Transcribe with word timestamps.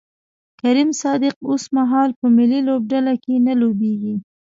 کریم 0.61 0.89
صادق 1.01 1.35
اوسمهال 1.49 2.09
په 2.19 2.25
ملي 2.37 2.59
لوبډله 2.67 3.13
کې 3.23 3.33
نه 3.47 3.53
لوبیږي 3.61 4.15